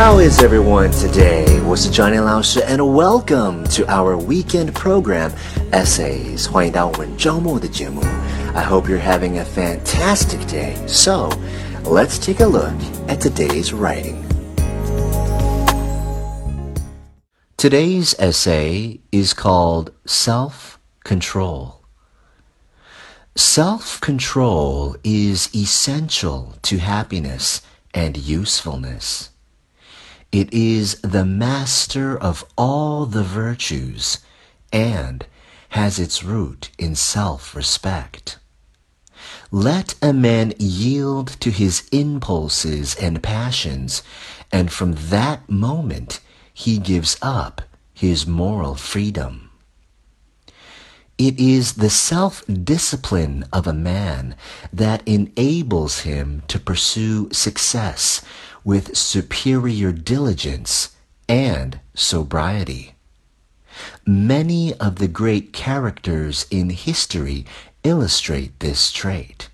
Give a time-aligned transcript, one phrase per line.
[0.00, 1.62] How is everyone today?
[1.66, 5.30] 我是 Johnny 老师 and welcome to our weekend program
[5.72, 6.50] Essays.
[6.50, 8.00] 欢迎到我们周末的节目。
[8.54, 10.74] I hope you're having a fantastic day.
[10.88, 11.28] So,
[11.84, 12.72] let's take a look
[13.08, 14.24] at today's writing.
[17.56, 21.80] Today's essay is called Self Control.
[23.37, 27.61] Self control is essential to happiness
[27.93, 29.31] and usefulness.
[30.31, 34.19] It is the master of all the virtues
[34.71, 35.25] and
[35.69, 38.39] has its root in self-respect.
[39.51, 44.01] Let a man yield to his impulses and passions,
[44.49, 46.21] and from that moment
[46.53, 47.63] he gives up
[47.93, 49.44] his moral freedom.
[51.17, 54.35] It is the self-discipline of a man
[54.73, 58.21] that enables him to pursue success
[58.65, 60.93] with superior diligence
[61.29, 62.95] and sobriety.
[64.05, 67.45] Many of the great characters in history
[67.83, 69.47] illustrate this trait.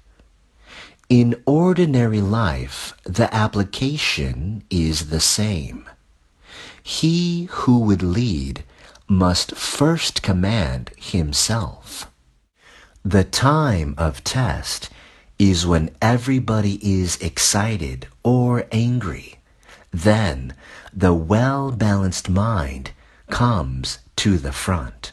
[1.09, 5.87] In ordinary life, the application is the same.
[6.81, 8.63] He who would lead
[9.11, 12.09] must first command himself.
[13.03, 14.89] The time of test
[15.37, 19.35] is when everybody is excited or angry.
[19.91, 20.53] Then
[20.93, 22.91] the well-balanced mind
[23.29, 25.11] comes to the front.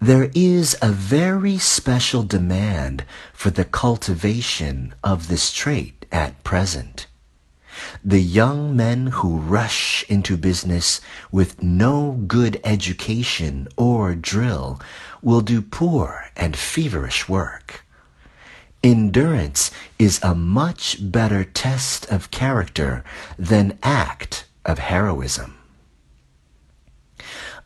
[0.00, 3.04] There is a very special demand
[3.34, 7.07] for the cultivation of this trait at present.
[8.04, 14.80] The young men who rush into business with no good education or drill
[15.22, 17.84] will do poor and feverish work.
[18.82, 23.04] Endurance is a much better test of character
[23.36, 25.56] than act of heroism.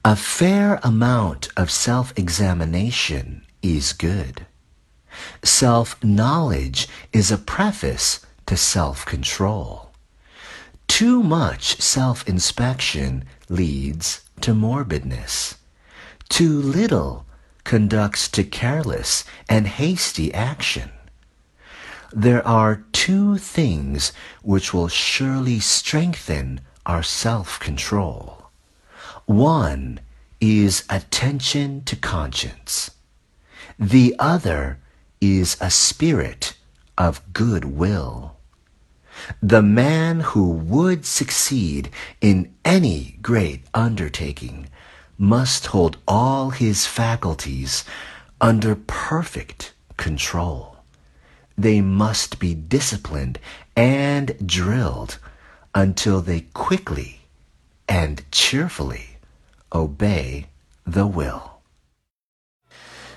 [0.05, 4.47] A fair amount of self-examination is good.
[5.45, 9.92] Self-knowledge is a preface to self-control.
[10.99, 15.57] Too much self-inspection leads to morbidness.
[16.29, 17.25] Too little
[17.65, 20.91] conducts to careless and hasty action
[22.15, 28.51] there are two things which will surely strengthen our self-control.
[29.25, 30.01] One
[30.41, 32.91] is attention to conscience.
[33.79, 34.79] The other
[35.21, 36.55] is a spirit
[36.99, 38.37] of goodwill.
[39.43, 41.91] The man who would succeed
[42.21, 44.69] in any great undertaking
[45.19, 47.85] must hold all his faculties
[48.41, 50.73] under perfect control
[51.57, 53.39] they must be disciplined
[53.77, 55.19] and drilled
[55.75, 57.21] until they quickly
[57.89, 59.19] and cheerfully
[59.73, 60.47] obey
[60.87, 61.52] the will.